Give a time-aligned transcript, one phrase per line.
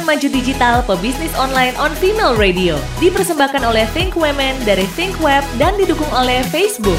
[0.00, 2.80] Perempuan Maju Digital Pebisnis Online on Female Radio.
[3.04, 6.96] Dipersembahkan oleh Think Women dari Think Web dan didukung oleh Facebook.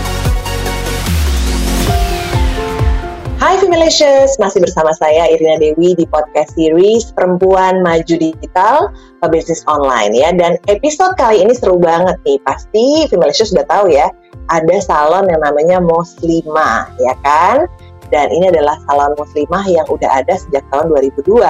[3.41, 10.13] Hai Femalicious, masih bersama saya Irina Dewi di podcast series Perempuan Maju Digital Pebisnis Online
[10.13, 10.29] ya.
[10.37, 14.13] Dan episode kali ini seru banget nih, pasti Femalicious sudah tahu ya,
[14.53, 17.65] ada salon yang namanya Muslimah ya kan?
[18.13, 21.41] Dan ini adalah salon Muslimah yang udah ada sejak tahun 2002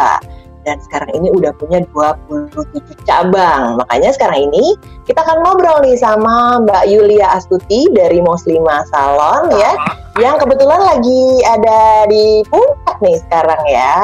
[0.65, 3.81] dan sekarang ini udah punya 27 cabang.
[3.81, 4.77] Makanya sekarang ini
[5.09, 9.73] kita akan ngobrol nih sama Mbak Yulia Astuti dari Muslimah Salon ya,
[10.21, 13.95] yang kebetulan lagi ada di puncak nih sekarang ya.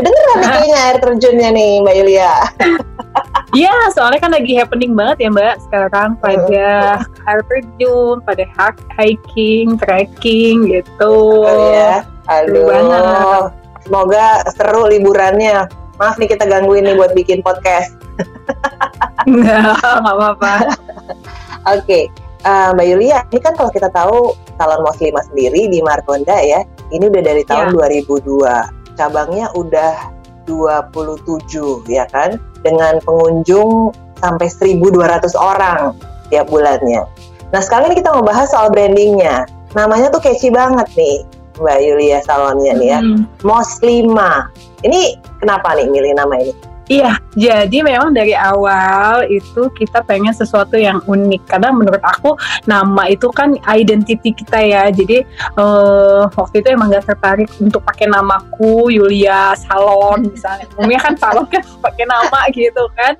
[0.00, 2.32] Dengeran nih kayaknya air terjunnya nih Mbak Yulia.
[3.50, 8.46] Iya, soalnya kan lagi happening banget ya Mbak sekarang pada air terjun, pada
[8.96, 11.44] hiking, trekking gitu.
[11.44, 13.50] Oh ya, aduh.
[13.80, 15.66] Semoga seru liburannya
[16.00, 17.92] maaf nih kita gangguin nih buat bikin podcast.
[19.28, 20.52] Enggak, nggak apa-apa.
[21.68, 22.02] Oke, okay.
[22.48, 27.04] uh, Mbak Yulia, ini kan kalau kita tahu salon muslimah sendiri di Margonda ya, ini
[27.04, 28.00] udah dari tahun yeah.
[28.00, 28.96] 2002.
[28.96, 29.92] Cabangnya udah
[30.48, 33.92] 27 ya kan, dengan pengunjung
[34.24, 35.92] sampai 1.200 orang
[36.32, 37.04] tiap bulannya.
[37.52, 39.44] Nah sekarang ini kita mau bahas soal brandingnya.
[39.76, 41.28] Namanya tuh catchy banget nih,
[41.60, 43.00] Mbak Yulia salonnya nih ya.
[43.04, 43.28] Hmm.
[43.44, 44.48] Moslima.
[44.80, 46.70] Ini kenapa nih milih nama ini?
[46.90, 52.34] Iya, jadi memang dari awal itu kita pengen sesuatu yang unik karena menurut aku
[52.66, 54.90] nama itu kan identity kita ya.
[54.90, 55.22] Jadi
[55.54, 60.66] uh, waktu itu emang gak tertarik untuk pakai namaku Yulia Salon misalnya.
[60.74, 63.14] Umumnya kan salon kan pakai nama gitu kan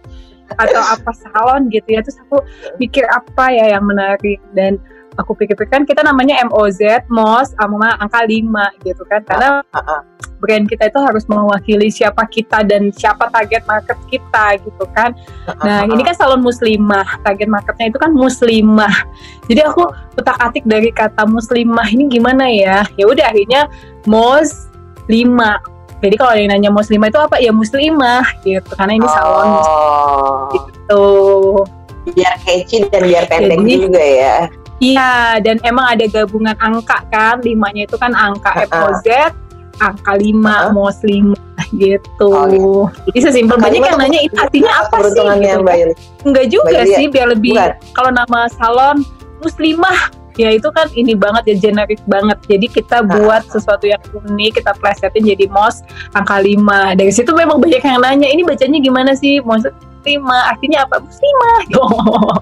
[0.58, 2.02] atau apa salon gitu ya.
[2.02, 2.42] Terus aku
[2.82, 4.82] mikir apa ya yang menarik dan
[5.14, 9.22] aku pikir-pikir kan kita namanya MOZ, MOS sama angka 5 gitu kan.
[9.22, 13.98] Karena uh, uh, uh brand kita itu harus mewakili siapa kita dan siapa target market
[14.08, 15.12] kita gitu kan.
[15.60, 18.94] Nah ini kan salon muslimah, target marketnya itu kan muslimah.
[19.46, 19.84] Jadi aku
[20.16, 22.88] utak atik dari kata muslimah ini gimana ya?
[22.96, 23.68] Ya udah akhirnya
[24.08, 24.72] mos
[25.06, 25.60] lima.
[26.00, 27.36] Jadi kalau yang nanya muslimah itu apa?
[27.36, 30.48] Ya muslimah gitu karena ini salon oh.
[30.56, 31.04] gitu.
[32.16, 34.36] Biar catchy dan biar pendek Jadi, juga ya.
[34.80, 39.28] Iya, dan emang ada gabungan angka kan, limanya itu kan angka FOZ,
[39.80, 40.76] angka lima, uh -huh.
[40.76, 41.36] mos lima
[41.76, 42.28] gitu.
[42.28, 42.72] Oh, gitu.
[43.10, 45.20] Jadi sesimpel banyak yang nanya itu artinya apa sih?
[45.20, 45.60] Gitu.
[45.64, 45.88] Kan?
[46.24, 47.54] Enggak juga Mbak sih, biar lebih
[47.96, 49.02] kalau nama salon
[49.40, 52.38] muslimah ya itu kan ini banget ya generik banget.
[52.48, 55.84] Jadi kita buat sesuatu yang unik, kita plesetin jadi mos
[56.16, 56.96] angka lima.
[56.96, 59.42] Dari situ memang banyak yang nanya, ini bacanya gimana sih?
[59.44, 59.66] Mos
[60.06, 61.02] lima artinya apa?
[61.02, 61.60] Muslimah.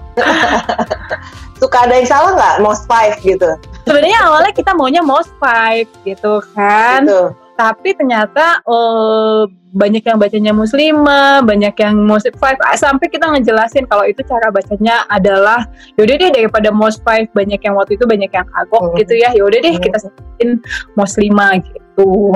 [1.59, 2.55] Suka ada yang salah nggak?
[2.63, 7.33] Mos five gitu sebenarnya awalnya kita maunya most five gitu kan gitu.
[7.57, 14.01] tapi ternyata uh, banyak yang bacanya muslimah, banyak yang most five sampai kita ngejelasin kalau
[14.01, 18.47] itu cara bacanya adalah yaudah deh daripada most five banyak yang waktu itu banyak yang
[18.49, 18.97] kagok hmm.
[19.05, 19.83] gitu ya yaudah deh hmm.
[19.85, 20.49] kita sebutin
[20.97, 22.33] muslimah gitu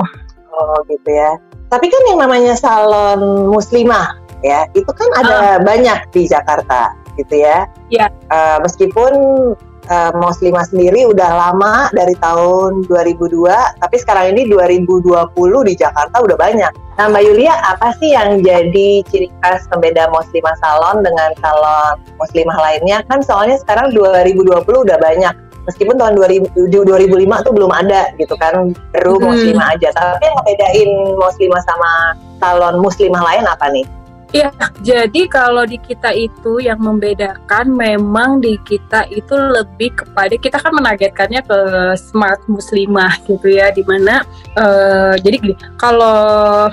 [0.54, 1.34] oh gitu ya
[1.74, 4.14] tapi kan yang namanya salon muslimah
[4.46, 5.58] ya itu kan ada uh.
[5.64, 7.66] banyak di Jakarta gitu ya.
[7.90, 8.10] Iya.
[8.30, 9.12] Uh, meskipun
[9.90, 16.36] uh, Moslima sendiri udah lama dari tahun 2002, tapi sekarang ini 2020 di Jakarta udah
[16.36, 16.72] banyak.
[16.94, 22.58] Nah Mbak Yulia, apa sih yang jadi ciri khas pembeda Moslima Salon dengan salon Muslimah
[22.60, 23.02] lainnya?
[23.10, 25.34] Kan soalnya sekarang 2020 udah banyak.
[25.64, 29.24] Meskipun tahun 2000, 2005 tuh belum ada gitu kan, baru hmm.
[29.26, 29.88] Muslimah aja.
[29.96, 31.90] Tapi yang ngebedain Muslimah sama
[32.38, 33.86] salon Muslimah lain apa nih?
[34.32, 34.50] Iya,
[34.82, 40.72] jadi kalau di kita itu yang membedakan memang di kita itu lebih kepada kita kan
[40.74, 41.58] menargetkannya ke
[41.98, 44.24] smart muslimah gitu ya, di mana
[44.58, 46.66] uh, jadi gini, kalau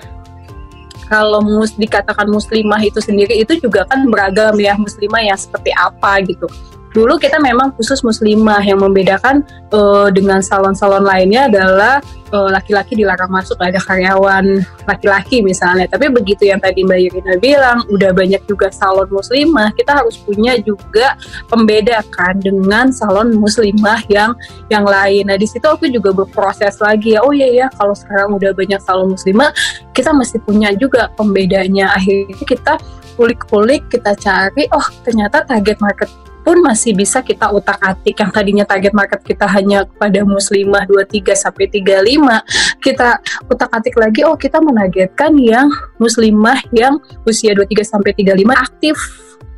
[1.12, 6.24] kalau mus dikatakan muslimah itu sendiri itu juga kan beragam ya muslimah yang seperti apa
[6.24, 6.48] gitu
[6.92, 8.64] dulu kita memang khusus muslimah.
[8.64, 9.36] Yang membedakan
[9.74, 12.00] uh, dengan salon-salon lainnya adalah
[12.32, 15.88] eh, laki-laki dilarang masuk ada karyawan laki-laki misalnya.
[15.88, 20.56] Tapi begitu yang tadi Mbak Irina bilang udah banyak juga salon muslimah kita harus punya
[20.64, 21.16] juga
[21.52, 24.32] pembedakan dengan salon muslimah yang
[24.72, 25.28] yang lain.
[25.28, 28.80] Nah di situ aku juga berproses lagi ya oh iya ya kalau sekarang udah banyak
[28.80, 29.52] salon muslimah
[29.92, 31.92] kita mesti punya juga pembedanya.
[31.96, 32.74] Akhirnya kita
[33.20, 36.10] kulik-kulik kita cari oh ternyata target market
[36.42, 41.66] pun masih bisa kita utak-atik yang tadinya target market kita hanya pada muslimah 23 sampai
[41.70, 45.70] 35 kita utak-atik lagi oh kita menargetkan yang
[46.02, 46.98] muslimah yang
[47.30, 48.96] usia 23 sampai 35 aktif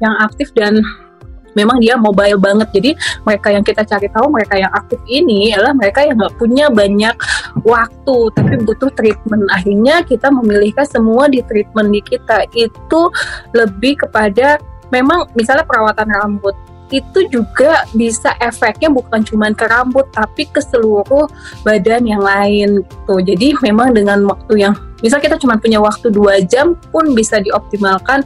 [0.04, 0.84] yang aktif dan
[1.58, 2.70] memang dia mobile banget.
[2.74, 2.92] Jadi
[3.24, 7.16] mereka yang kita cari tahu, mereka yang aktif ini adalah mereka yang nggak punya banyak
[7.64, 9.46] waktu, tapi butuh treatment.
[9.54, 13.02] Akhirnya kita memilihkan semua di treatment di kita itu
[13.54, 14.60] lebih kepada
[14.90, 16.54] memang misalnya perawatan rambut
[16.94, 21.26] itu juga bisa efeknya bukan cuma ke rambut tapi ke seluruh
[21.66, 23.16] badan yang lain gitu.
[23.26, 28.22] Jadi memang dengan waktu yang misal kita cuma punya waktu dua jam pun bisa dioptimalkan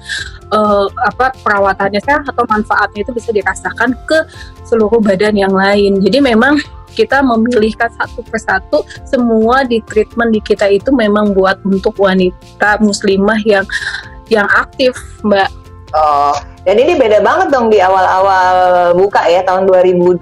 [0.52, 4.28] uh, apa perawatannya kan atau manfaatnya itu bisa dirasakan ke
[4.68, 6.04] seluruh badan yang lain.
[6.04, 6.60] Jadi memang
[6.92, 13.38] kita memilihkan satu persatu semua di treatment di kita itu memang buat untuk wanita muslimah
[13.46, 13.66] yang
[14.28, 15.67] yang aktif, Mbak.
[15.96, 16.36] Oh,
[16.68, 20.20] dan ini beda banget dong di awal-awal buka ya tahun 2002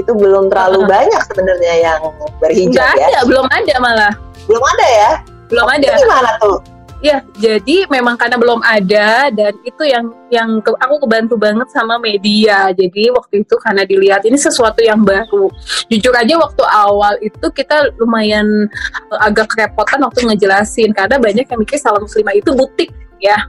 [0.00, 2.00] itu belum terlalu uh banyak sebenarnya yang
[2.40, 3.06] berhijab Nggak ya.
[3.12, 4.12] ada, belum ada malah.
[4.48, 5.12] Belum ada ya?
[5.52, 5.88] Belum oh, ada.
[5.92, 6.58] Gimana tuh?
[6.98, 12.00] Ya, jadi memang karena belum ada dan itu yang yang ke, aku kebantu banget sama
[12.00, 12.74] media.
[12.74, 15.46] Jadi waktu itu karena dilihat ini sesuatu yang baru.
[15.92, 18.66] Jujur aja waktu awal itu kita lumayan
[19.12, 22.90] uh, agak kerepotan waktu ngejelasin karena banyak yang mikir salam muslimah itu butik
[23.22, 23.46] ya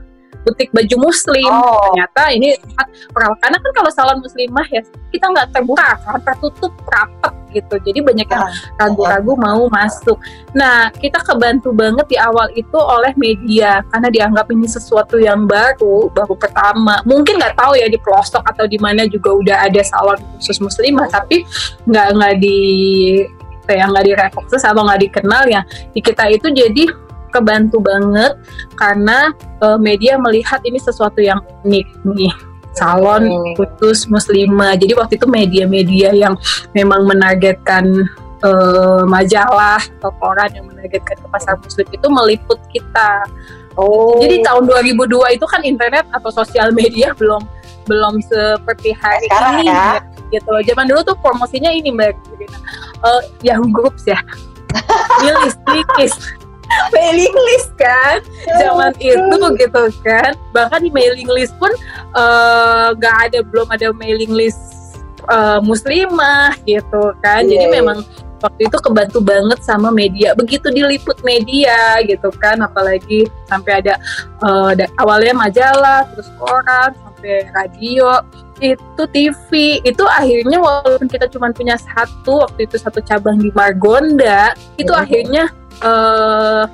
[0.50, 1.46] butik baju muslim.
[1.46, 1.94] Oh.
[1.94, 2.58] ternyata ini
[3.14, 3.38] perawat.
[3.38, 4.82] Karena kan kalau salon muslimah ya
[5.14, 7.74] kita nggak terbuka kan tertutup rapat gitu.
[7.82, 8.52] Jadi banyak yang ah.
[8.82, 10.18] ragu-ragu mau masuk.
[10.54, 16.10] Nah kita kebantu banget di awal itu oleh media karena dianggap ini sesuatu yang baru
[16.10, 16.98] baru pertama.
[17.06, 21.06] Mungkin nggak tahu ya di pelosok atau di mana juga udah ada salon khusus muslimah
[21.10, 21.46] tapi
[21.86, 22.58] nggak nggak di
[23.70, 25.62] kayak nggak direkognize atau nggak dikenal ya.
[25.94, 28.36] Di kita itu jadi kebantu banget
[28.76, 29.32] karena
[29.62, 32.34] uh, media melihat ini sesuatu yang unik nih
[32.74, 33.26] salon
[33.58, 34.78] khusus muslimah.
[34.78, 36.34] Jadi waktu itu media-media yang
[36.74, 38.06] memang menargetkan
[38.46, 43.26] uh, majalah atau koran yang menargetkan ke pasar muslim itu meliput kita.
[43.78, 44.18] Oh.
[44.18, 47.42] Jadi tahun 2002 itu kan internet atau sosial media belum
[47.88, 49.98] belum seperti hari Sekarang ini ya.
[50.30, 50.62] gitu loh.
[50.62, 52.14] Zaman dulu tuh promosinya ini mbak
[53.02, 54.20] uh, Yahoo Groups ya.
[55.26, 55.58] Milis,
[56.94, 58.22] mailing list kan
[58.58, 61.70] zaman itu gitu kan bahkan di mailing list pun
[62.14, 64.58] eh, nggak uh, ada belum ada mailing list
[65.28, 67.50] uh, muslimah gitu kan yeah.
[67.58, 67.74] jadi iya.
[67.82, 67.98] memang
[68.40, 74.00] waktu itu kebantu banget sama media begitu diliput media gitu kan apalagi sampai ada
[74.40, 78.24] uh, awalnya majalah terus koran sampai radio
[78.60, 84.52] itu TV itu akhirnya walaupun kita cuma punya satu waktu itu satu cabang di Margonda
[84.76, 85.00] itu oh.
[85.00, 85.48] akhirnya
[85.84, 86.64] uh,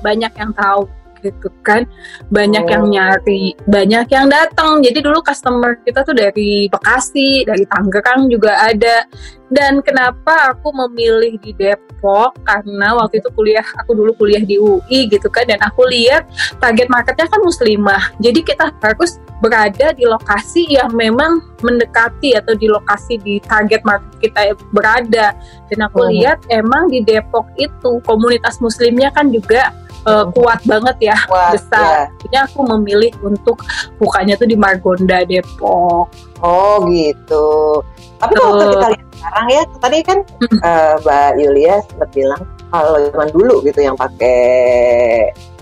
[0.00, 0.88] banyak yang tahu
[1.20, 1.84] gitu kan.
[2.32, 2.70] Banyak oh.
[2.70, 4.80] yang nyari banyak yang datang.
[4.80, 9.04] Jadi dulu customer kita tuh dari Bekasi dari Tangerang juga ada.
[9.50, 12.38] Dan kenapa aku memilih di Depok?
[12.46, 15.44] Karena waktu itu kuliah aku dulu kuliah di UI gitu kan.
[15.44, 16.26] Dan aku lihat
[16.58, 18.16] target marketnya kan muslimah.
[18.22, 24.12] Jadi kita harus berada di lokasi yang memang mendekati atau di lokasi di target market
[24.20, 24.40] kita
[24.72, 25.32] berada
[25.72, 26.08] dan aku oh.
[26.12, 29.72] lihat emang di Depok itu komunitas muslimnya kan juga
[30.04, 31.80] uh, kuat banget ya Wah, besar.
[31.80, 32.06] Yeah.
[32.24, 33.60] Jadi aku memilih untuk
[34.00, 36.08] bukanya tuh di Margonda Depok.
[36.40, 37.80] Oh gitu.
[38.20, 40.18] Tapi kalau kita lihat sekarang ya, tadi kan
[40.64, 44.40] uh, Mbak Yulia sempat bilang kalau zaman dulu gitu yang pakai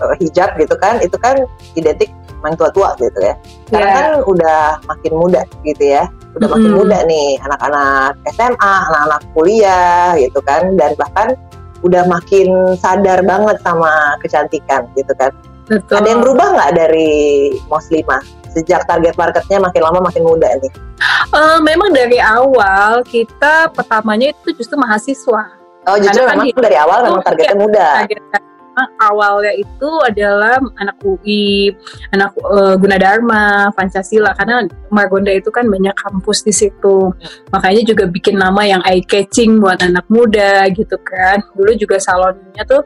[0.03, 1.35] uh, hijab gitu kan, itu kan
[1.75, 2.11] identik
[2.41, 3.33] main tua-tua gitu ya.
[3.67, 3.99] Sekarang yeah.
[3.99, 6.03] kan udah makin muda gitu ya,
[6.35, 6.53] udah mm.
[6.55, 11.35] makin muda nih anak-anak SMA, anak-anak kuliah gitu kan, dan bahkan
[11.83, 15.31] udah makin sadar banget sama kecantikan gitu kan.
[15.69, 16.01] Betul.
[16.01, 17.11] Ada yang berubah nggak dari
[17.69, 20.73] muslimah sejak target marketnya makin lama makin muda nih?
[21.29, 25.55] Uh, memang dari awal kita pertamanya itu justru mahasiswa.
[25.87, 27.87] Oh justru Karena memang kan dari awal memang targetnya ya, muda.
[28.03, 28.19] Target
[29.01, 31.73] awalnya itu adalah anak UI,
[32.13, 37.11] anak uh, Gunadarma, Pancasila karena Margonda itu kan banyak kampus di situ.
[37.51, 41.43] Makanya juga bikin nama yang eye catching buat anak muda gitu kan.
[41.55, 42.81] Dulu juga salonnya tuh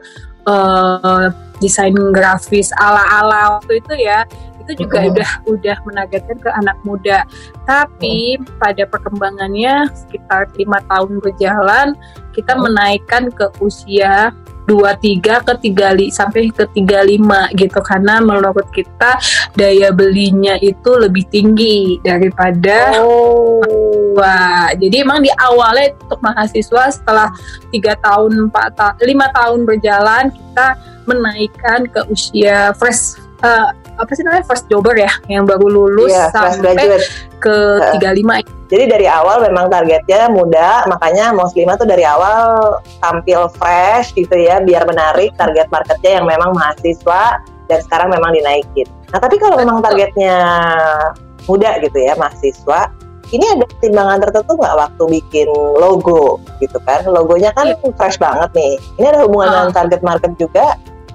[0.48, 1.28] uh,
[1.62, 4.26] desain grafis ala-ala waktu itu ya
[4.64, 7.28] itu juga udah udah menargetkan ke anak muda.
[7.68, 8.56] Tapi oh.
[8.56, 11.92] pada perkembangannya sekitar lima tahun berjalan,
[12.32, 14.32] kita menaikkan ke usia
[14.64, 19.20] dua tiga ke tiga li, sampai ke tiga lima gitu karena menurut kita
[19.54, 23.60] daya belinya itu lebih tinggi daripada oh.
[24.16, 27.28] wah jadi emang di awalnya untuk mahasiswa setelah
[27.68, 30.68] tiga tahun empat ta lima tahun berjalan kita
[31.04, 36.28] menaikkan ke usia fresh uh, apa sih namanya first jobber ya yang baru lulus yeah,
[36.34, 36.74] sampai
[37.38, 37.56] ke
[37.98, 38.42] tiga lima
[38.74, 44.58] jadi dari awal memang targetnya muda, makanya Muslimah tuh dari awal tampil fresh gitu ya,
[44.64, 47.38] biar menarik target marketnya yang memang mahasiswa
[47.70, 48.88] dan sekarang memang dinaikin.
[49.14, 50.42] Nah tapi kalau memang targetnya
[51.46, 52.90] muda gitu ya, mahasiswa,
[53.30, 55.48] ini ada pertimbangan tertentu nggak waktu bikin
[55.78, 57.06] logo gitu kan?
[57.06, 57.94] Logonya kan Iya.
[57.94, 58.74] fresh banget nih.
[58.98, 59.52] Ini ada hubungan Ah.
[59.54, 60.74] dengan target market juga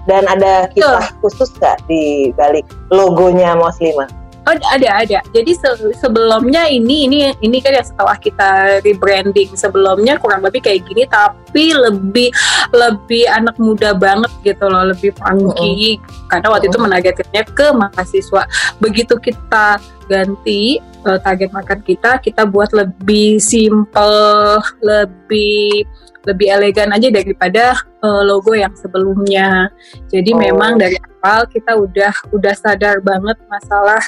[0.10, 4.10] dan ada kisah khusus nggak di balik logonya Moslima?
[4.50, 5.20] Oh, ada ada.
[5.30, 10.90] Jadi se- sebelumnya ini ini ini kan ya setelah kita rebranding sebelumnya kurang lebih kayak
[10.90, 12.34] gini tapi lebih
[12.74, 16.02] lebih anak muda banget gitu loh, lebih funky
[16.34, 18.44] karena waktu itu menargetkannya ke mahasiswa.
[18.82, 19.78] Begitu kita
[20.10, 25.86] ganti eh, target market kita, kita buat lebih simple, lebih
[26.28, 29.72] lebih elegan aja daripada eh, logo yang sebelumnya.
[30.12, 30.40] Jadi Oh.
[30.40, 34.04] memang dari awal kita udah udah sadar banget masalah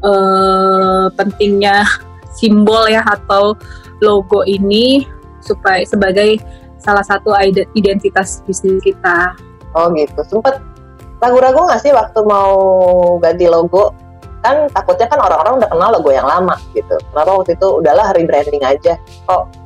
[0.00, 1.84] eh, pentingnya
[2.36, 3.56] simbol ya atau
[4.04, 5.08] logo ini
[5.40, 6.36] supaya sebagai
[6.76, 9.32] salah satu ide- identitas bisnis kita.
[9.72, 10.20] Oh gitu.
[10.28, 10.60] Sempet
[11.16, 12.52] ragu-ragu nggak sih waktu mau
[13.18, 13.96] ganti logo?
[14.46, 16.94] Kan takutnya kan orang-orang udah kenal logo yang lama gitu.
[17.10, 18.94] Kenapa waktu itu udahlah rebranding aja?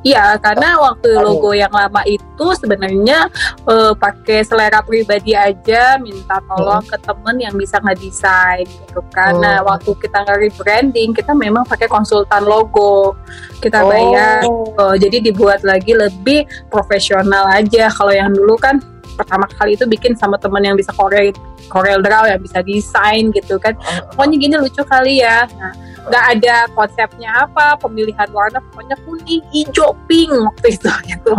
[0.01, 1.37] Iya, karena waktu Aduh.
[1.37, 3.29] logo yang lama itu sebenarnya
[3.69, 9.05] eh, pakai selera pribadi aja, minta tolong ke temen yang bisa ngedesain gitu.
[9.37, 9.69] Nah, Hmm.
[9.69, 13.13] waktu kita nge-rebranding, kita memang pakai konsultan logo.
[13.61, 14.65] Kita bayar Oh.
[14.73, 17.93] Uh, jadi dibuat lagi lebih profesional aja.
[17.93, 18.81] Kalau yang dulu kan
[19.15, 21.35] pertama kali itu bikin sama teman yang bisa Corel
[21.67, 23.77] Corel Draw yang bisa desain gitu kan.
[24.13, 25.45] Pokoknya gini lucu kali ya.
[25.55, 31.33] Nah, nggak ada konsepnya apa, pemilihan warna pokoknya kuning, hijau, pink waktu itu gitu.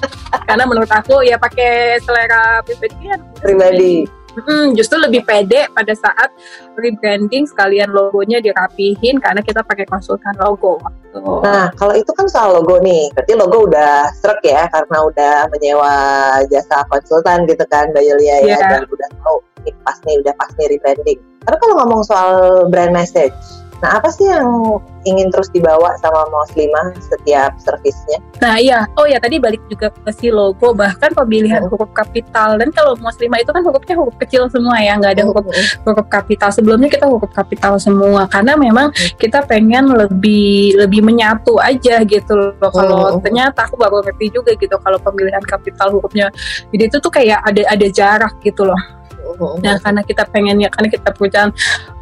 [0.48, 4.17] Karena menurut aku ya pakai selera pribadi kan pribadi.
[4.44, 6.30] Mm, justru lebih pede pada saat
[6.78, 10.78] rebranding sekalian logonya dirapihin karena kita pakai konsultan logo.
[11.08, 11.18] Gitu.
[11.42, 15.94] Nah, kalau itu kan soal logo nih, berarti logo udah serak ya karena udah menyewa
[16.52, 18.58] jasa konsultan gitu kan, Mbak Yulia ya, Iya.
[18.60, 21.18] dan udah tahu ini pas nih, udah pas nih rebranding.
[21.48, 22.32] Tapi kalau ngomong soal
[22.68, 23.34] brand message,
[23.78, 28.18] nah apa sih yang ingin terus dibawa sama Moslima setiap servisnya?
[28.42, 31.70] Nah iya, oh ya tadi balik juga ke si logo, bahkan pemilihan Hmm.
[31.72, 35.46] huruf kapital dan kalau muslimah itu kan hurufnya huruf kecil semua ya, nggak ada huruf
[35.86, 36.50] huruf kapital.
[36.52, 42.52] Sebelumnya kita huruf kapital semua karena memang kita pengen lebih lebih menyatu aja gitu loh.
[42.60, 43.22] Kalau Hmm.
[43.24, 46.28] ternyata aku baru ngerti juga gitu kalau pemilihan kapital hurufnya,
[46.74, 48.78] jadi itu tuh kayak ada ada jarak gitu loh.
[49.62, 51.52] Nah, karena kita pengennya karena kita perusahaan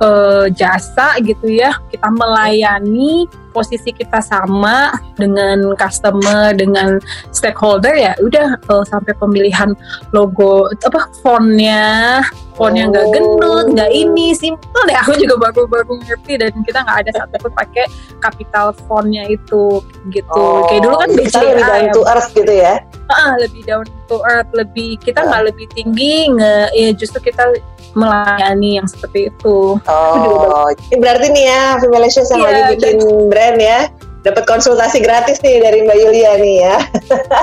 [0.01, 7.01] eh, jasa gitu ya, kita melayani posisi kita sama dengan customer, dengan
[7.33, 9.73] stakeholder ya, udah eh, sampai pemilihan
[10.13, 12.21] logo apa fontnya,
[12.53, 13.13] fontnya nggak Oh.
[13.13, 14.97] gendut, nggak ini, simple deh.
[15.01, 17.89] Aku juga baru-baru ngerti dan kita nggak ada satupun pakai
[18.21, 19.81] capital fontnya itu
[20.13, 20.37] gitu.
[20.37, 22.75] Oh, Kayak dulu kan jadi kita lebih BCA down ya, to earth gitu ya?
[23.07, 27.55] ah, lebih down to earth, lebih kita nggak lebih tinggi, nggak ya justru kita
[27.95, 29.79] melayani yang seperti itu.
[29.87, 30.67] Oh,
[30.99, 32.99] berarti nih ya, Femalicious yang Iya, lagi bikin
[33.31, 33.87] brand ya,
[34.27, 36.77] dapat konsultasi gratis nih dari Mbak Yulia nih ya.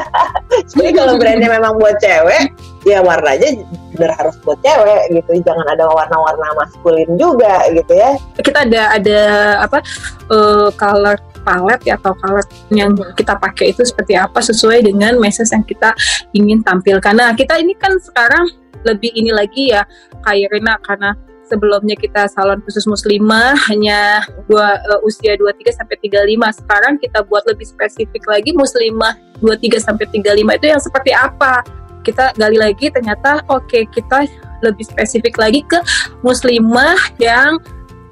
[0.75, 2.51] Jadi kalau brandnya memang buat cewek,
[2.83, 3.63] ya warnanya
[3.95, 8.19] bener harus buat cewek gitu, jangan ada warna-warna maskulin juga gitu ya.
[8.35, 9.21] Kita ada ada
[9.63, 9.79] apa
[10.27, 11.15] eh, color
[11.47, 15.95] palette ya atau color yang kita pakai itu seperti apa sesuai dengan message yang kita
[16.35, 17.15] ingin tampilkan.
[17.15, 18.51] Nah, kita ini kan sekarang
[18.83, 19.87] lebih ini lagi ya
[20.27, 21.15] kayak Rina karena
[21.53, 26.57] sebelumnya kita salon khusus muslimah hanya dua eh, usia 23 sampai 35.
[26.65, 29.13] Sekarang kita buat lebih spesifik lagi muslimah
[29.45, 31.61] 23 sampai 35 itu yang seperti apa?
[32.01, 34.25] Kita gali lagi ternyata oke kita
[34.65, 35.77] lebih spesifik lagi ke
[36.25, 37.61] muslimah yang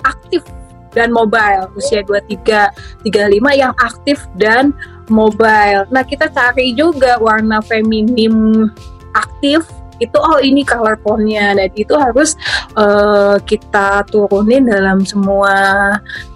[0.05, 0.45] aktif
[0.93, 3.09] dan mobile usia 23 35
[3.57, 4.75] yang aktif dan
[5.07, 5.87] mobile.
[5.91, 8.67] Nah, kita cari juga warna feminim
[9.11, 9.67] aktif
[10.01, 12.33] itu oh ini color tone-nya dan itu harus
[12.73, 15.53] eh, kita turunin dalam semua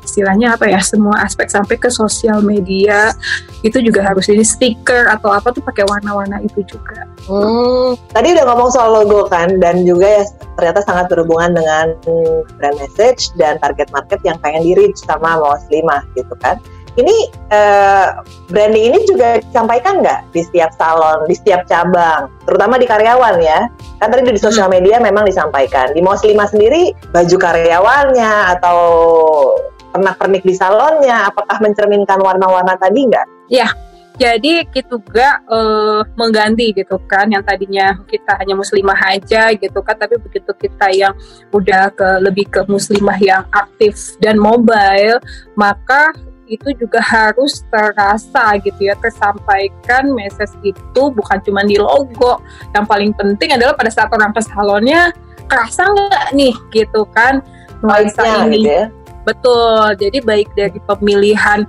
[0.06, 3.12] istilahnya apa ya semua aspek sampai ke sosial media
[3.66, 7.10] itu juga harus ini stiker atau apa tuh pakai warna-warna itu juga.
[7.26, 10.24] Hmm, tadi udah ngomong soal logo kan, dan juga ya
[10.56, 11.98] ternyata sangat berhubungan dengan
[12.62, 16.62] brand message dan target market yang pengen di reach sama Muslimah gitu kan.
[16.96, 17.16] Ini
[17.52, 18.08] eh,
[18.48, 23.68] branding ini juga disampaikan nggak di setiap salon, di setiap cabang, terutama di karyawan ya.
[24.00, 25.92] Kan tadi di sosial media memang disampaikan.
[25.92, 28.80] Di Muslimah sendiri baju karyawannya atau
[29.92, 33.28] pernak-pernik di salonnya, apakah mencerminkan warna-warna tadi nggak?
[34.16, 40.00] Jadi kita juga eh, mengganti gitu kan yang tadinya kita hanya muslimah aja gitu kan
[40.00, 41.12] tapi begitu kita yang
[41.52, 45.20] udah ke lebih ke muslimah yang aktif dan mobile
[45.60, 52.42] maka itu juga harus terasa gitu ya tersampaikan message itu bukan cuma di logo
[52.74, 55.10] yang paling penting adalah pada saat orang ke salonnya
[55.46, 57.42] kerasa nggak nih gitu kan
[57.82, 58.86] nuansa ini gitu ya.
[59.26, 59.98] Betul.
[59.98, 61.66] Jadi baik dari pemilihan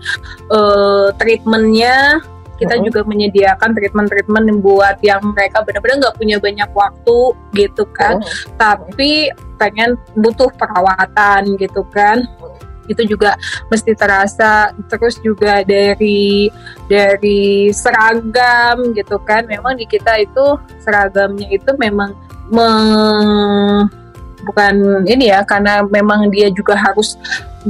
[0.53, 2.21] uh, treatmentnya
[2.57, 2.87] kita uh -huh.
[2.89, 7.19] juga menyediakan treatment-treatment buat yang mereka benar-benar nggak punya banyak waktu
[7.53, 8.49] gitu kan, uh -huh.
[8.57, 9.29] tapi
[9.61, 12.25] pengen butuh perawatan gitu kan.
[12.89, 13.35] Itu juga
[13.71, 14.73] mesti terasa.
[14.91, 16.51] Terus juga dari
[16.87, 19.47] dari seragam gitu kan.
[19.47, 22.15] Memang di kita itu seragamnya itu memang
[22.51, 23.91] meng
[24.47, 27.19] bukan ini ya karena memang dia juga harus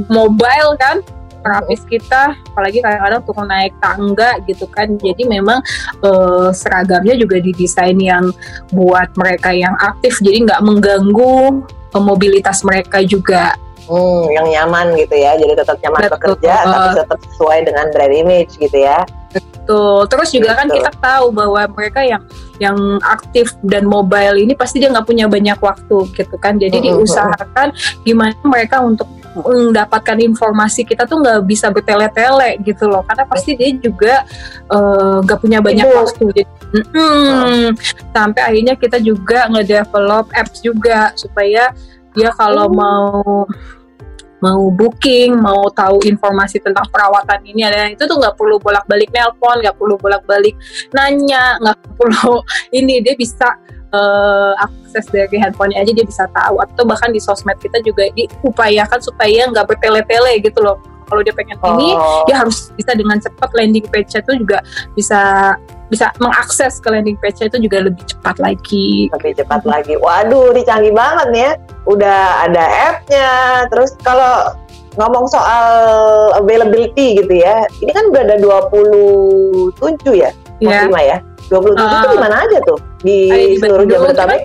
[0.05, 1.01] mobile kan
[1.41, 2.35] terapis kita.
[2.53, 4.99] Apalagi kadang-kadang turun naik tangga gitu kan.
[4.99, 5.63] Jadi memang
[6.03, 8.29] uh, seragamnya juga didesain yang
[8.75, 10.19] buat mereka yang aktif.
[10.19, 11.63] Jadi nggak mengganggu
[11.95, 13.55] uh, mobilitas mereka juga
[13.87, 16.13] Hmm, yang nyaman gitu ya, jadi tetap nyaman Betul.
[16.19, 18.99] bekerja, uh, tapi tetap sesuai dengan brand image gitu ya.
[19.31, 20.07] Betul.
[20.07, 22.23] Terus juga kan kita tahu bahwa mereka yang
[22.57, 26.55] yang aktif dan mobile ini pasti dia nggak punya banyak waktu gitu kan.
[26.55, 27.75] Jadi uh, diusahakan
[28.07, 29.07] gimana mereka untuk
[29.45, 34.25] mendapatkan informasi kita tuh nggak bisa bertele-tele gitu loh karena pasti dia juga
[34.71, 35.97] eh, nggak uh, punya banyak Ibu.
[36.01, 37.65] waktu jadi hmm,
[38.17, 41.69] sampai akhirnya kita juga ngedevelop apps juga supaya
[42.17, 42.73] dia kalau oh.
[42.73, 43.45] mau
[44.37, 49.65] mau booking, mau tahu informasi tentang perawatan ini ada itu tuh nggak perlu bolak-balik nelpon,
[49.65, 50.53] nggak perlu bolak-balik
[50.93, 53.01] nanya, nggak perlu ini.
[53.01, 53.57] Dia bisa
[53.93, 56.61] uh, akses dari handphonenya aja dia bisa tahu.
[56.61, 61.57] Atau bahkan di sosmed kita juga diupayakan supaya nggak bertele-tele gitu loh kalau dia pengen
[61.63, 61.75] oh.
[61.75, 61.89] ini
[62.27, 64.59] dia harus bisa dengan cepat landing page itu juga
[64.93, 65.21] bisa
[65.87, 69.07] bisa mengakses ke landing page itu juga lebih cepat lagi.
[69.15, 69.71] Lebih cepat hmm.
[69.71, 69.95] lagi.
[69.95, 71.53] Waduh ini canggih banget nih ya.
[71.87, 73.31] Udah ada app-nya.
[73.71, 74.51] Terus kalau
[74.97, 75.69] ngomong soal
[76.41, 79.77] availability gitu ya ini kan udah ada 27
[80.17, 80.89] ya yeah.
[80.89, 81.17] ya?
[81.53, 82.79] 27 uh, itu di mana aja tuh?
[83.05, 84.41] Di, di seluruh Jabodetabek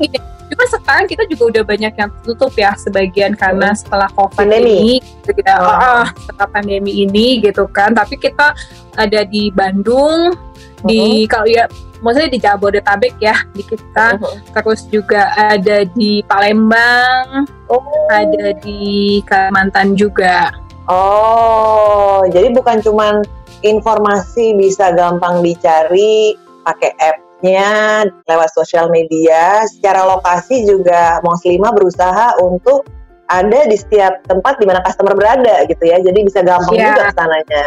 [0.52, 3.78] cuma sekarang kita juga udah banyak yang tutup ya sebagian karena hmm.
[3.80, 5.00] setelah covid pandemi.
[5.00, 5.72] ini gitu ya oh.
[5.72, 8.52] uh, setelah pandemi ini gitu kan tapi kita
[9.00, 10.84] ada di Bandung uh-huh.
[10.84, 11.64] di kalau ya
[12.04, 14.36] maksudnya di Jabodetabek ya di kita uh-huh.
[14.52, 17.80] terus juga ada di Palembang oh.
[18.12, 20.52] ada di Kalimantan juga
[20.92, 23.24] oh jadi bukan cuman
[23.64, 26.36] informasi bisa gampang dicari
[26.66, 29.66] pakai app nya lewat sosial media.
[29.78, 32.86] Secara lokasi juga Moslima berusaha untuk
[33.30, 35.98] ada di setiap tempat di mana customer berada gitu ya.
[36.00, 36.94] Jadi bisa gampang yeah.
[36.94, 37.66] juga ke sananya.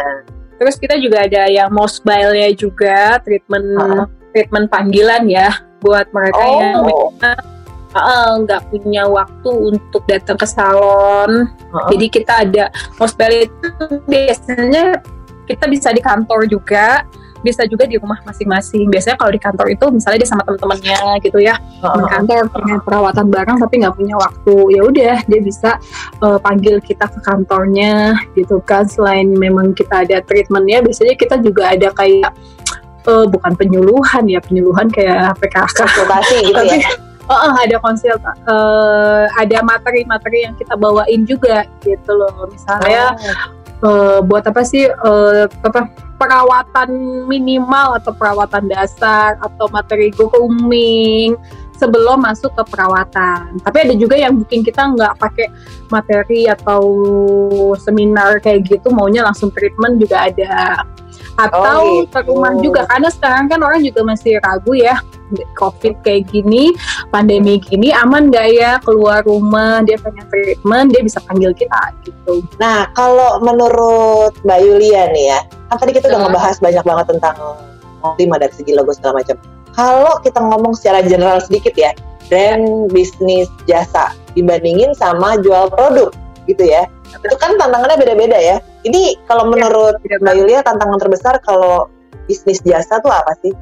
[0.56, 4.06] Terus kita juga ada yang mobile-nya juga treatment uh-huh.
[4.32, 5.52] treatment panggilan ya
[5.84, 6.56] buat mereka oh.
[6.56, 6.74] yang
[8.44, 11.52] nggak uh, punya waktu untuk datang ke salon.
[11.52, 11.88] Uh-huh.
[11.92, 13.68] Jadi kita ada mobile itu
[14.08, 14.96] biasanya
[15.44, 17.04] kita bisa di kantor juga
[17.44, 18.88] bisa juga di rumah masing-masing.
[18.88, 22.78] Biasanya kalau di kantor itu misalnya dia sama teman-temannya gitu ya, uh di kantor pengen
[22.84, 25.70] perawatan bareng tapi nggak punya waktu, ya udah dia bisa
[26.22, 28.86] uh, panggil kita ke kantornya gitu kan.
[28.86, 32.30] Selain memang kita ada treatmentnya, biasanya kita juga ada kayak
[33.08, 35.76] uh, bukan penyuluhan ya, penyuluhan kayak PKK.
[35.86, 36.78] Konsultasi gitu ya.
[37.26, 42.46] Oh, ada konsil, uh, ada materi-materi yang kita bawain juga gitu loh.
[42.46, 43.18] Misalnya
[43.82, 43.90] oh.
[43.90, 46.90] uh, buat apa sih uh, apa perawatan
[47.28, 51.36] minimal atau perawatan dasar atau materi grooming
[51.76, 53.60] sebelum masuk ke perawatan.
[53.60, 55.52] Tapi ada juga yang bikin kita nggak pakai
[55.92, 56.82] materi atau
[57.76, 60.82] seminar kayak gitu, maunya langsung treatment juga ada
[61.36, 62.16] atau oh, gitu.
[62.16, 64.96] ke rumah juga karena sekarang kan orang juga masih ragu ya
[65.58, 66.72] covid kayak gini
[67.10, 69.82] pandemi gini aman gak ya keluar rumah?
[69.82, 72.42] Dia pengen treatment dia bisa panggil kita gitu.
[72.62, 77.36] Nah kalau menurut Mbak Yulia nih ya kan tadi kita udah ngebahas banyak banget tentang
[78.22, 79.36] lima dari segi logo segala macam.
[79.74, 81.92] Kalau kita ngomong secara general sedikit ya
[82.30, 86.10] brand bisnis jasa dibandingin sama jual produk
[86.46, 88.56] gitu ya itu kan tantangannya beda-beda ya.
[88.84, 91.88] Ini kalau iya, menurut ya, Mbak Yulia tantangan terbesar kalau
[92.26, 93.52] bisnis jasa tuh apa sih?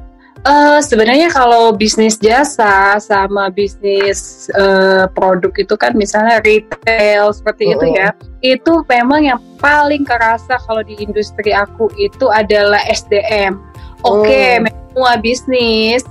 [0.45, 7.73] Uh, sebenarnya kalau bisnis jasa sama bisnis uh, produk itu kan misalnya retail seperti uh
[7.73, 8.09] itu ya,
[8.45, 13.57] itu memang yang paling kerasa kalau di industri aku itu adalah SDM.
[14.05, 14.69] Oke, okay, uh.
[14.93, 16.05] semua bisnis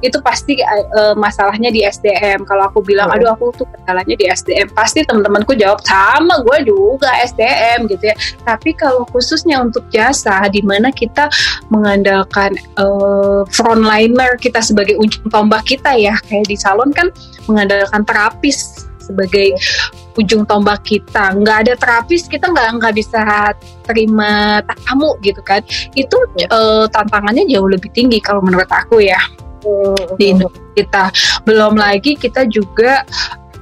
[0.00, 2.46] itu pasti uh, masalahnya di SDM.
[2.46, 7.10] Kalau aku bilang, aduh aku tuh kendalanya di SDM, pasti teman-temanku jawab sama gue juga
[7.22, 8.16] SDM gitu ya.
[8.46, 11.26] Tapi kalau khususnya untuk jasa, di mana kita
[11.72, 17.10] mengandalkan uh, frontliner kita sebagai ujung tombak kita ya, kayak di salon kan
[17.50, 19.56] mengandalkan terapis sebagai
[20.20, 21.32] ujung tombak kita.
[21.32, 23.50] Nggak ada terapis kita nggak nggak bisa
[23.88, 25.64] terima tamu gitu kan.
[25.96, 26.16] Itu
[26.52, 29.18] uh, tantangannya jauh lebih tinggi kalau menurut aku ya
[30.16, 31.04] di Indonesia kita.
[31.44, 33.02] Belum lagi kita juga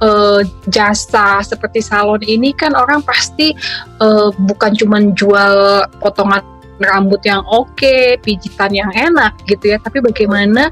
[0.01, 3.53] uh, jasa seperti salon ini kan orang pasti
[4.01, 6.43] uh, bukan cuma jual potongan
[6.77, 10.69] rambut yang oke, okay, pijitan yang enak gitu ya, tapi bagaimana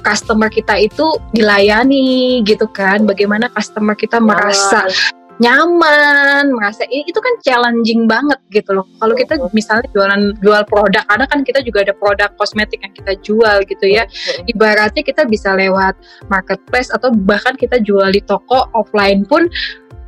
[0.00, 1.04] customer kita itu
[1.36, 4.88] dilayani gitu kan, bagaimana customer kita merasa
[5.42, 8.86] nyaman, merasa ini itu kan challenging banget gitu loh.
[9.02, 13.12] Kalau kita misalnya jualan jual produk, karena kan kita juga ada produk kosmetik yang kita
[13.26, 14.06] jual gitu ya.
[14.46, 15.98] Ibaratnya kita bisa lewat
[16.30, 19.50] marketplace atau bahkan kita jual di toko offline pun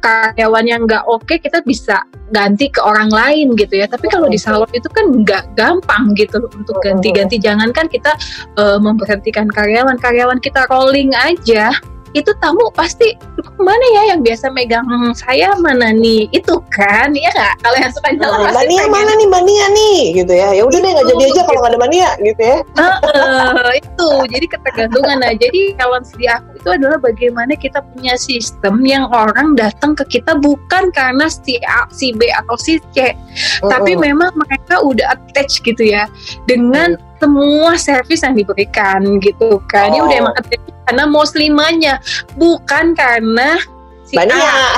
[0.05, 3.91] karyawan yang nggak oke okay, kita bisa ganti ke orang lain gitu ya.
[3.91, 6.53] Tapi kalau di salon itu kan nggak gampang gitu loh.
[6.55, 8.13] Untuk ganti-ganti jangankan kita
[8.61, 11.73] uh, memberhentikan karyawan karyawan kita rolling aja
[12.15, 13.19] itu tamu pasti
[13.59, 14.87] mana ya yang biasa megang
[15.19, 16.31] saya mana nih?
[16.31, 17.55] Itu kan ya nggak?
[17.61, 19.99] Kalau yang suka jalan oh, pasti Mania mana nih Mania nih?
[20.23, 20.49] Gitu ya.
[20.55, 22.59] Ya udah deh nggak jadi aja kalau nggak ada Mania gitu ya.
[22.79, 24.11] Uh, uh, itu.
[24.31, 29.59] Jadi ketergantungan nah jadi kawan sedia aku itu adalah bagaimana kita punya sistem yang orang
[29.59, 33.11] datang ke kita bukan karena si A si B atau si C.
[33.11, 33.71] Uh, uh.
[33.75, 36.07] tapi memang mereka udah attach gitu ya
[36.47, 39.89] dengan uh semua servis yang diberikan gitu kan.
[39.89, 39.97] Oh.
[39.97, 40.35] Ini udah emang
[40.85, 41.95] karena muslimanya
[42.37, 43.57] bukan karena
[44.05, 44.37] si Bania.
[44.37, 44.77] A.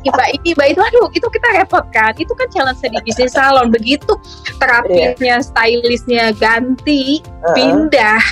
[0.00, 2.16] ini, mbak ini, mbak itu, aduh, itu kita repot kan.
[2.16, 3.68] Itu kan challenge di bisnis salon.
[3.68, 4.16] Begitu
[4.56, 5.44] terapisnya, yeah.
[5.44, 7.54] stylistnya ganti, uh -uh.
[7.54, 8.22] pindah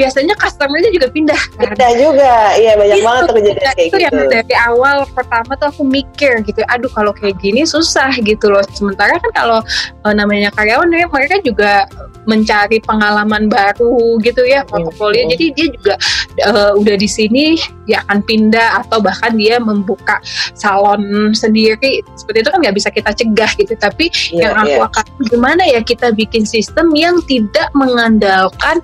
[0.00, 1.42] biasanya customernya juga pindah.
[1.60, 1.76] Kan?
[1.76, 2.34] pindah juga.
[2.56, 4.04] Iya banyak itu, banget tuh kejadian kayak itu gitu.
[4.08, 8.64] yang dari awal pertama tuh aku mikir gitu aduh kalau kayak gini susah gitu loh.
[8.72, 9.60] Sementara kan kalau
[10.08, 11.84] uh, namanya karyawan ya mereka juga
[12.24, 15.24] mencari pengalaman baru gitu ya portofolio.
[15.24, 15.32] hmm.
[15.36, 15.94] jadi dia juga
[16.48, 20.16] uh, udah di sini dia akan pindah atau bahkan dia membuka
[20.56, 22.00] salon sendiri.
[22.16, 23.74] Seperti itu kan nggak bisa kita cegah gitu.
[23.76, 24.88] Tapi yeah, yang aku yeah.
[24.88, 28.78] akan gimana ya kita bikin sistem yang tidak mengandalkan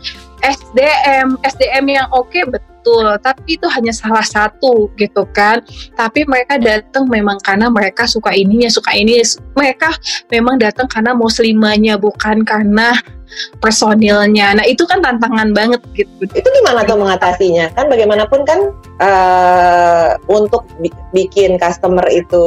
[0.47, 3.07] SDM SDM yang oke okay, betul.
[3.19, 5.59] Tapi itu hanya salah satu gitu kan.
[5.99, 9.19] Tapi mereka datang memang karena mereka suka ininya suka ini.
[9.59, 9.91] Mereka
[10.31, 12.95] memang datang karena muslimanya bukan karena
[13.59, 14.55] personilnya.
[14.55, 16.31] Nah itu kan tantangan banget gitu.
[16.31, 17.75] Itu gimana tuh mengatasinya?
[17.75, 18.61] Kan bagaimanapun kan
[19.03, 20.63] uh, untuk
[21.11, 22.45] bikin customer itu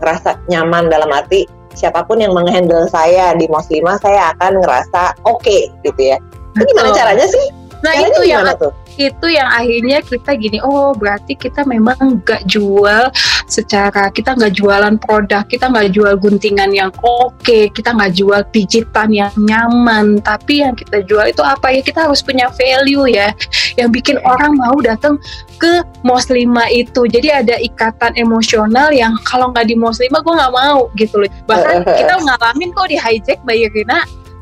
[0.00, 1.44] ngerasa nyaman dalam arti
[1.74, 6.18] siapa pun yang menghandle saya di Moslima saya akan ngerasa oke okay, gitu ya
[6.56, 7.46] itu gimana caranya sih?
[7.80, 8.72] Nah caranya itu yang tuh?
[9.00, 13.08] itu yang akhirnya kita gini oh berarti kita memang nggak jual
[13.48, 18.40] secara kita nggak jualan produk kita nggak jual guntingan yang oke okay, kita nggak jual
[18.52, 20.20] pijitan yang nyaman.
[20.20, 21.80] Tapi yang kita jual itu apa ya?
[21.80, 23.32] Kita harus punya value ya.
[23.80, 25.16] Yang bikin orang mau datang
[25.58, 27.08] ke Moslima itu.
[27.08, 31.30] Jadi ada ikatan emosional yang kalau nggak di Moslima gue nggak mau gitu loh.
[31.48, 33.98] Bahkan kita ngalamin kok di hijack Mbak Irina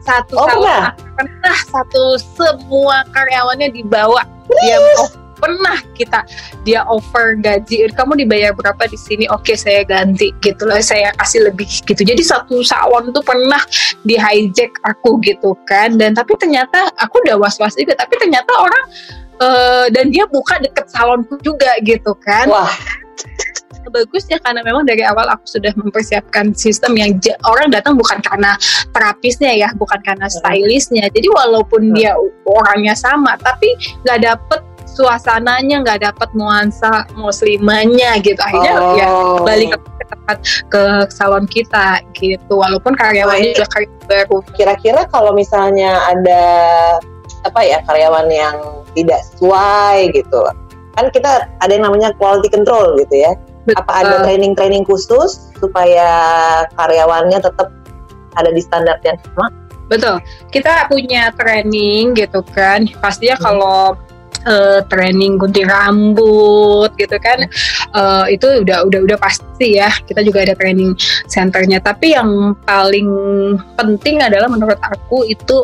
[0.09, 0.97] satu oh, pernah?
[0.97, 4.25] pernah satu semua karyawannya dibawa.
[4.49, 6.27] Dia oh, pernah kita
[6.67, 9.29] dia over gaji kamu dibayar berapa di sini?
[9.29, 10.81] Oke saya ganti gitu loh.
[10.81, 12.01] Saya kasih lebih gitu.
[12.01, 13.61] Jadi satu salon tuh pernah
[14.09, 16.01] di hijack aku gitu kan.
[16.01, 18.85] Dan tapi ternyata aku udah was was juga tapi ternyata orang
[19.45, 22.49] uh, dan dia buka deket salonku juga gitu kan.
[22.49, 22.73] Wah
[23.91, 28.55] bagus ya karena memang dari awal aku sudah mempersiapkan sistem yang orang datang bukan karena
[28.93, 31.11] terapisnya ya, bukan karena stylistnya.
[31.11, 32.15] Jadi walaupun dia
[32.47, 33.75] orangnya sama, tapi
[34.07, 38.97] nggak dapet suasananya nggak dapat nuansa muslimanya gitu akhirnya ya oh.
[38.99, 39.09] ya
[39.47, 40.37] balik ke tempat
[40.73, 46.43] ke salon kita gitu walaupun karyawannya juga karyawan baru kira-kira kalau misalnya ada
[47.47, 48.57] apa ya karyawan yang
[48.99, 50.43] tidak sesuai gitu
[50.99, 53.33] kan kita ada yang namanya quality control gitu ya.
[53.77, 56.09] Apa ada training-training khusus supaya
[56.79, 57.69] karyawannya tetap
[58.39, 59.51] ada di standar yang sama?
[59.89, 60.21] Betul.
[60.53, 62.89] Kita punya training gitu kan.
[63.01, 63.45] Pastinya hmm.
[63.45, 63.81] kalau
[64.49, 67.45] uh, training gunting rambut gitu kan
[67.93, 70.97] uh, itu udah udah udah pasti ya kita juga ada training
[71.29, 73.09] centernya tapi yang paling
[73.77, 75.63] penting adalah menurut aku itu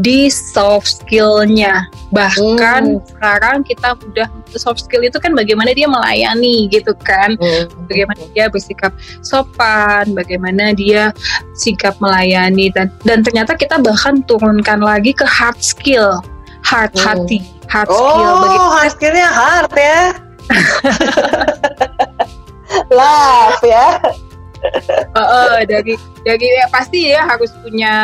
[0.00, 3.04] di soft skillnya bahkan hmm.
[3.14, 7.70] sekarang kita udah soft skill itu kan bagaimana dia melayani gitu kan hmm.
[7.86, 11.12] bagaimana dia bersikap sopan bagaimana dia
[11.54, 16.22] sikap melayani dan dan ternyata kita bahkan turunkan lagi ke hard skill
[16.64, 17.04] hard hmm.
[17.04, 19.98] hati hard oh, skill oh hard skillnya hard ya
[22.98, 23.86] love ya
[25.14, 27.94] uh, uh, dari dari ya, pasti ya harus punya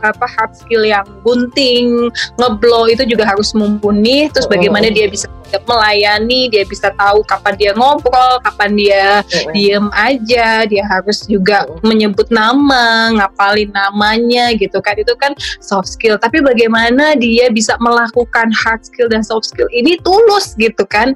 [0.00, 2.08] apa hard skill yang gunting
[2.40, 4.32] ngeblow itu juga harus mumpuni.
[4.32, 5.28] Terus bagaimana dia bisa
[5.64, 9.04] melayani dia bisa tahu kapan dia ngobrol kapan dia
[9.52, 10.64] diem aja.
[10.64, 14.96] Dia harus juga menyebut nama ngapalin namanya gitu kan.
[14.96, 16.16] Itu kan soft skill.
[16.16, 21.12] Tapi bagaimana dia bisa melakukan hard skill dan soft skill ini tulus gitu kan.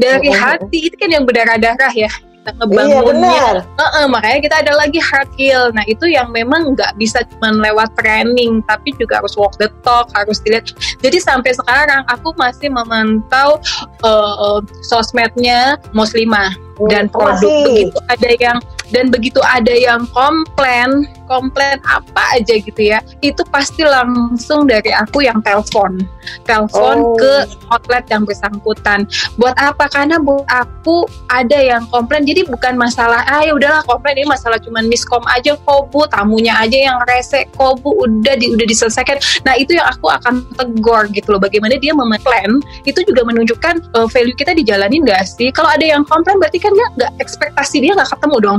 [0.00, 2.08] Dari hati itu kan yang berdarah-darah ya
[2.40, 3.28] kita ngebangunnya.
[3.28, 5.68] Iya, uh -uh, makanya kita ada lagi hard skill.
[5.76, 10.08] Nah itu yang memang nggak bisa cuma lewat training, tapi juga harus walk the talk,
[10.16, 10.72] harus dilihat.
[11.04, 13.60] Jadi sampai sekarang aku masih memantau
[14.02, 16.56] uh, sosmednya Muslimah
[16.88, 17.64] dan oh, produk masih.
[17.68, 23.86] begitu ada yang dan begitu ada yang komplain komplain apa aja gitu ya itu pasti
[23.86, 26.02] langsung dari aku yang telepon.
[26.42, 27.14] Telepon oh.
[27.14, 29.06] ke outlet yang bersangkutan.
[29.38, 29.86] Buat apa?
[29.86, 32.26] Karena buat aku ada yang komplain.
[32.26, 34.18] Jadi bukan masalah ah ya udahlah komplain.
[34.18, 38.50] Ini masalah cuman miskom aja kok bu tamunya aja yang rese kok bu udah di,
[38.50, 39.22] udah diselesaikan.
[39.46, 41.40] Nah itu yang aku akan tegur gitu loh.
[41.40, 45.54] Bagaimana dia memplan itu juga menunjukkan uh, value kita dijalanin gak sih?
[45.54, 48.58] Kalau ada yang komplain berarti kan dia nggak ekspektasi dia nggak ketemu dong.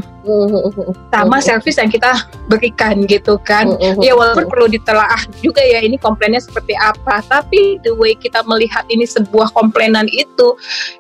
[1.12, 2.12] Sama service yang kita
[2.62, 3.74] berikan gitu kan.
[3.82, 7.26] Ya walaupun perlu ditelaah juga ya ini komplainnya seperti apa.
[7.26, 10.54] Tapi the way kita melihat ini sebuah komplainan itu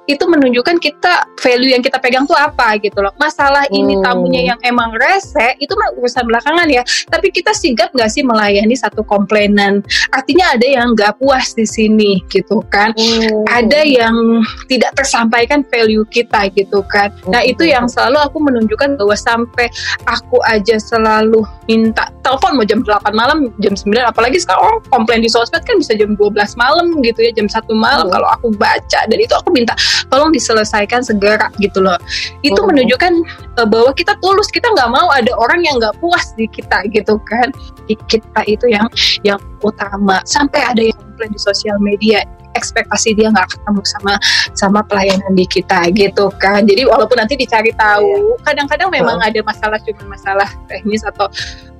[0.09, 3.13] itu menunjukkan kita value yang kita pegang tuh apa gitu loh.
[3.21, 6.81] Masalah ini tamunya yang emang rese itu mah urusan belakangan ya.
[7.13, 9.85] Tapi kita sigap nggak sih melayani satu komplainan?
[10.09, 12.97] Artinya ada yang nggak puas di sini gitu kan.
[13.45, 17.13] Ada yang tidak tersampaikan value kita gitu kan.
[17.29, 19.69] Nah itu yang selalu aku menunjukkan bahwa sampai
[20.09, 25.21] aku aja selalu minta telepon mau jam 8 malam, jam 9 apalagi sekarang orang komplain
[25.21, 28.13] di sosmed kan bisa jam 12 malam gitu ya, jam satu malam hmm.
[28.17, 29.77] kalau aku baca dan itu aku minta
[30.09, 31.97] tolong diselesaikan segera gitu loh.
[32.41, 32.67] Itu hmm.
[32.73, 33.13] menunjukkan
[33.61, 37.21] uh, bahwa kita tulus, kita nggak mau ada orang yang nggak puas di kita gitu
[37.29, 37.53] kan.
[37.85, 38.89] Di kita itu yang
[39.21, 40.19] yang utama.
[40.25, 44.13] Sampai ada yang komplain di sosial media ekspektasi dia nggak ketemu sama
[44.53, 46.65] sama pelayanan di kita gitu kan.
[46.67, 48.43] Jadi walaupun nanti dicari tahu iya.
[48.47, 51.27] kadang-kadang memang ada masalah cuma masalah teknis atau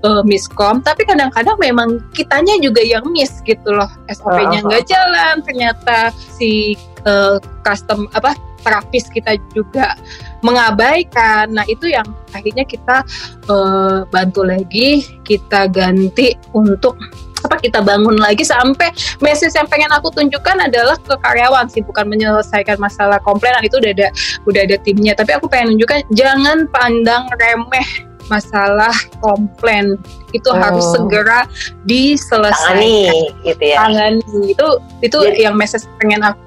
[0.05, 0.79] uh, miskom.
[0.81, 3.89] Tapi kadang-kadang memang kitanya juga yang miss gitu loh.
[4.11, 9.97] SOP-nya nggak jalan ternyata si uh, custom apa terapis kita juga
[10.45, 11.49] mengabaikan.
[11.53, 13.03] Nah, itu yang akhirnya kita
[13.49, 16.97] uh, bantu lagi, kita ganti untuk
[17.45, 22.07] apa kita bangun lagi sampai message yang pengen aku tunjukkan adalah ke karyawan sih bukan
[22.07, 24.07] menyelesaikan masalah komplainan itu udah ada
[24.45, 27.87] udah ada timnya tapi aku pengen tunjukkan jangan pandang remeh
[28.31, 29.99] masalah komplain
[30.31, 30.61] itu hmm.
[30.63, 31.43] harus segera
[31.83, 32.79] diselesaikan.
[32.79, 33.77] Tangani, gitu ya.
[33.83, 34.67] Tangani itu
[35.03, 36.39] itu Jadi, yang message pengen aku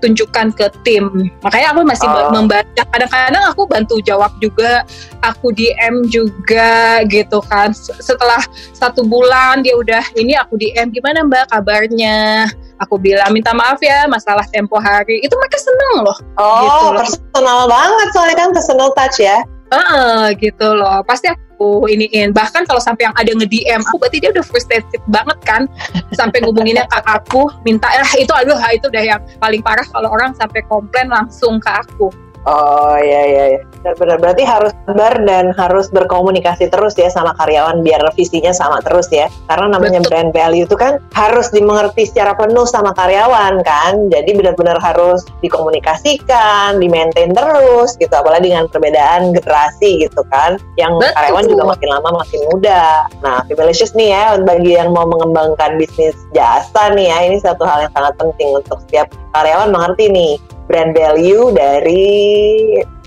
[0.00, 1.30] tunjukkan ke tim.
[1.44, 2.30] Makanya aku masih oh.
[2.34, 2.82] membaca.
[2.94, 4.82] Kadang-kadang aku bantu jawab juga,
[5.22, 7.74] aku DM juga gitu kan.
[7.76, 8.42] Setelah
[8.74, 12.48] satu bulan dia udah ini aku DM gimana Mbak kabarnya?
[12.86, 15.18] Aku bilang minta maaf ya masalah tempo hari.
[15.20, 16.18] Itu mereka seneng loh.
[16.38, 17.02] Oh, gitu loh.
[17.02, 19.42] personal banget soalnya kan personal touch ya.
[19.68, 21.04] Uh, gitu loh.
[21.04, 22.32] Pasti aku iniin.
[22.32, 25.68] Bahkan kalau sampai yang ada nge-DM aku berarti dia udah frustrated banget kan.
[26.16, 30.32] Sampai ngubunginnya ke aku minta eh itu aduh itu udah yang paling parah kalau orang
[30.36, 32.08] sampai komplain langsung ke aku.
[32.46, 33.60] Oh iya iya iya.
[33.94, 39.08] Benar berarti harus sabar dan harus berkomunikasi terus ya sama karyawan biar visinya sama terus
[39.08, 39.30] ya.
[39.48, 40.10] Karena namanya Betul.
[40.12, 44.10] brand value itu kan harus dimengerti secara penuh sama karyawan kan.
[44.12, 48.12] Jadi benar-benar harus dikomunikasikan, di-maintain terus gitu.
[48.12, 50.58] Apalagi dengan perbedaan generasi gitu kan.
[50.76, 51.14] Yang Betul.
[51.16, 52.84] karyawan juga makin lama makin muda.
[53.24, 57.86] Nah, Femalicious nih ya bagi yang mau mengembangkan bisnis jasa nih ya, ini satu hal
[57.88, 60.32] yang sangat penting untuk setiap karyawan mengerti nih
[60.68, 62.06] brand value dari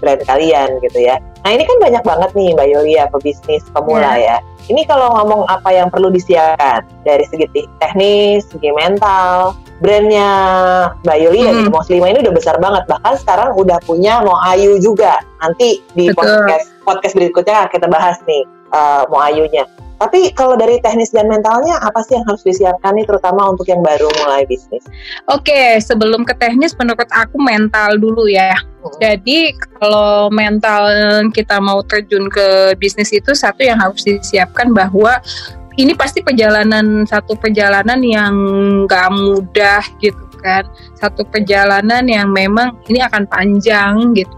[0.01, 1.21] brand kalian gitu ya.
[1.41, 4.37] Nah ini kan banyak banget nih Mbak Yulia pebisnis pemula yeah.
[4.41, 4.67] ya.
[4.69, 7.49] Ini kalau ngomong apa yang perlu disiapkan dari segi
[7.81, 10.29] teknis, segi mental, brandnya
[11.01, 11.65] Mbak Yulia hmm.
[11.65, 12.85] di Moslima ini udah besar banget.
[12.85, 15.17] Bahkan sekarang udah punya Mo Ayu juga.
[15.41, 16.21] Nanti di Betul.
[16.21, 19.65] podcast podcast berikutnya kita bahas nih uh, Mo Ayunya.
[20.01, 23.85] Tapi kalau dari teknis dan mentalnya apa sih yang harus disiapkan nih terutama untuk yang
[23.85, 24.81] baru mulai bisnis?
[25.29, 28.57] Oke, sebelum ke teknis menurut aku mental dulu ya.
[28.57, 28.97] Hmm.
[28.97, 30.89] Jadi kalau mental
[31.29, 35.21] kita mau terjun ke bisnis itu satu yang harus disiapkan bahwa
[35.77, 38.33] ini pasti perjalanan satu perjalanan yang
[38.89, 40.65] gak mudah gitu kan.
[40.97, 44.33] Satu perjalanan yang memang ini akan panjang gitu.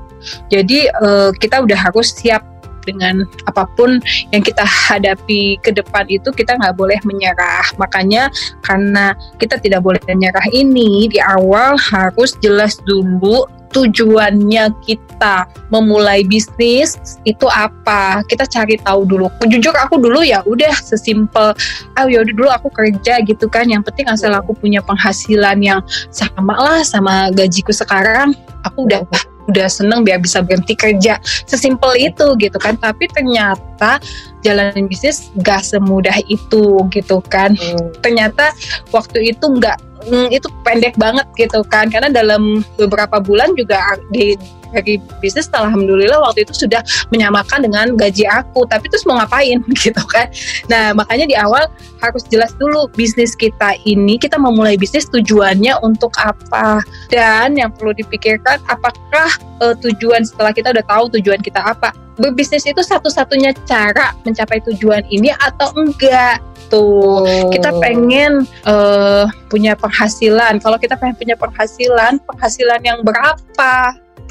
[0.52, 2.53] Jadi uh, kita udah harus siap
[2.84, 4.00] dengan apa pun
[4.32, 7.66] yang kita hadapi ke depan itu kita nggak boleh menyerah.
[7.80, 8.30] Makanya
[8.64, 17.18] karena kita tidak boleh menyerah ini di awal harus jelas dulu tujuannya kita memulai bisnis
[17.26, 18.22] itu apa.
[18.30, 19.28] Kita cari tahu dulu.
[19.50, 21.58] Jujur aku dulu ya udah sesimpel
[21.98, 23.68] ah ya dulu aku kerja gitu kan.
[23.68, 25.82] Yang penting asal aku punya penghasilan yang
[26.14, 29.04] sama lah sama gajiku sekarang aku udah
[29.50, 31.20] udah seneng biar bisa berhenti kerja.
[31.48, 32.80] Sesimpel itu gitu kan.
[32.80, 34.00] Tapi ternyata
[34.44, 37.56] jalanin bisnis gak semudah itu gitu kan.
[37.56, 37.92] Hmm.
[38.04, 38.52] ternyata
[38.92, 39.78] waktu itu nggak
[40.10, 41.88] mm, itu pendek banget gitu kan.
[41.88, 43.80] Karena dalam beberapa bulan juga
[44.12, 44.36] di
[44.74, 46.82] dari bisnis alhamdulillah waktu itu sudah
[47.14, 48.66] menyamakan dengan gaji aku.
[48.68, 49.62] Tapi terus mau ngapain?
[49.84, 50.28] Gitu kan.
[50.68, 51.70] Nah makanya di awal
[52.02, 56.82] harus jelas dulu bisnis kita ini kita memulai bisnis tujuannya untuk apa?
[57.14, 59.30] Dan yang perlu dipikirkan apakah
[59.62, 61.94] uh, tujuan setelah kita udah tahu tujuan kita apa?
[62.14, 66.42] Berbisnis itu satu-satunya cara mencapai tujuan ini atau enggak?
[66.70, 67.50] Tuh oh.
[67.50, 70.62] kita pengen uh, punya penghasilan.
[70.62, 73.74] Kalau kita pengen punya penghasilan penghasilan yang berapa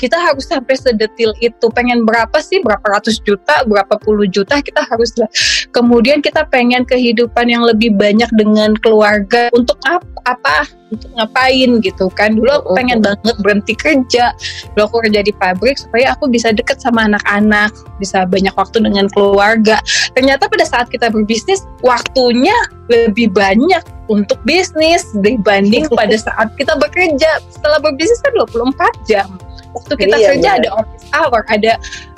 [0.02, 1.70] kita harus sampai sedetil itu.
[1.70, 2.58] Pengen berapa sih?
[2.58, 3.62] Berapa ratus juta?
[3.62, 4.58] Berapa puluh juta?
[4.58, 5.14] Kita harus
[5.70, 9.46] kemudian kita pengen kehidupan yang lebih banyak dengan keluarga.
[9.54, 10.66] Untuk apa, apa?
[10.90, 12.34] Untuk ngapain gitu kan?
[12.34, 14.34] Dulu aku pengen banget berhenti kerja.
[14.74, 17.70] Dulu aku kerja di pabrik supaya aku bisa deket sama anak-anak.
[18.02, 19.78] Bisa banyak waktu dengan keluarga.
[20.18, 22.58] Ternyata pada saat kita berbisnis waktunya
[22.90, 27.38] lebih banyak untuk bisnis dibanding pada saat kita bekerja.
[27.54, 29.30] Setelah berbisnis kan 24 jam
[29.72, 30.58] waktu kita iya, kerja iya.
[30.60, 31.72] ada office hour ada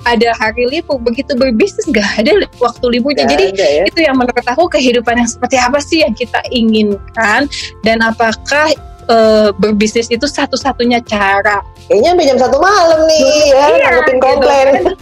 [0.05, 3.83] ada hari libur begitu berbisnis gak ada waktu liburnya gak jadi ada, ya?
[3.89, 7.49] itu yang menurut aku kehidupan yang seperti apa sih yang kita inginkan
[7.83, 8.71] dan apakah
[9.09, 11.65] uh, berbisnis itu satu-satunya cara.
[11.85, 14.67] Kayaknya sampai jam satu malam nih Duh, ya, iya, nanggepin gitu komplain.
[14.73, 14.93] Gitu.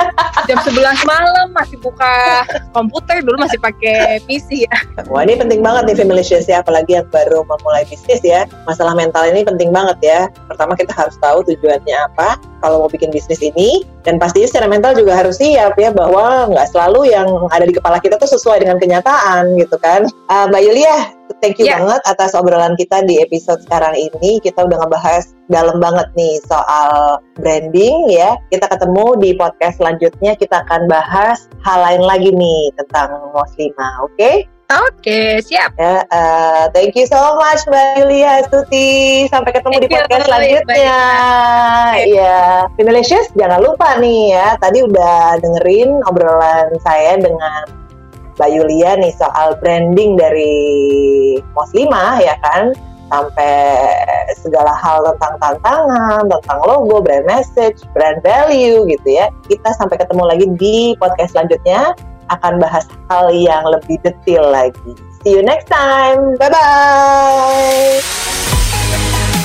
[0.50, 2.14] jam sebelas malam masih buka
[2.74, 4.76] komputer, dulu masih pakai PC ya.
[5.06, 8.50] Wah ini penting banget nih Femalicious ya, apalagi yang baru memulai bisnis ya.
[8.66, 10.20] Masalah mental ini penting banget ya.
[10.50, 14.98] Pertama kita harus tahu tujuannya apa, kalau mau bikin bisnis ini, dan pastinya secara mental
[14.98, 18.82] juga harus siap ya, bahwa nggak selalu yang ada di kepala kita tuh sesuai dengan
[18.82, 20.10] kenyataan gitu kan.
[20.26, 20.96] Uh, Mbak Yulia,
[21.40, 21.80] thank you yeah.
[21.80, 24.42] banget atas obrolan kita di episode sekarang ini.
[24.42, 28.36] Kita udah ngebahas dalam banget nih soal branding ya.
[28.52, 30.36] Kita ketemu di podcast selanjutnya.
[30.36, 34.12] Kita akan bahas hal lain lagi nih tentang Moslima, oke?
[34.18, 34.36] Okay?
[34.72, 35.76] Oke, okay, siap.
[35.76, 39.28] Ya, uh, thank you so much Mbak Yulia Stuti.
[39.28, 40.98] Sampai ketemu thank di podcast you, selanjutnya.
[42.08, 42.40] Iya,
[42.80, 44.56] Finalicious jangan lupa nih ya.
[44.56, 47.81] Tadi udah dengerin obrolan saya dengan
[48.36, 50.54] Mbak Yulia nih soal branding dari
[51.52, 52.72] Moslima ya kan
[53.12, 53.52] sampai
[54.40, 59.28] segala hal tentang tantangan, tentang logo, brand message, brand value gitu ya.
[59.44, 61.92] Kita sampai ketemu lagi di podcast selanjutnya
[62.32, 64.96] akan bahas hal yang lebih detail lagi.
[65.20, 66.40] See you next time.
[66.40, 68.31] Bye bye.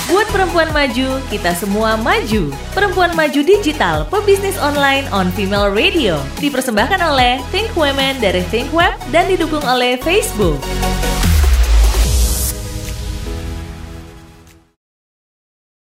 [0.08, 2.48] Buat perempuan maju, kita semua maju.
[2.72, 6.16] Perempuan Maju Digital, pebisnis online on Female Radio.
[6.40, 10.64] Dipersembahkan oleh Think Women dari Think Web dan didukung oleh Facebook.